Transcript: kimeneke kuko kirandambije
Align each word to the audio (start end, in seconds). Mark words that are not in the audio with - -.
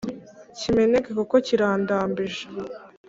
kimeneke 0.59 1.09
kuko 1.19 1.35
kirandambije 1.45 2.43